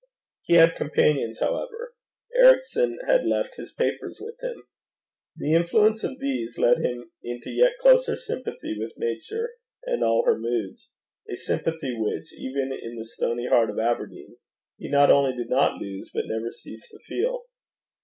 [0.41, 1.93] He had companions, however:
[2.35, 4.63] Ericson had left his papers with him.
[5.35, 9.51] The influence of these led him into yet closer sympathy with Nature
[9.85, 10.89] and all her moods;
[11.29, 14.37] a sympathy which, even in the stony heart of London,
[14.79, 17.43] he not only did not lose but never ceased to feel.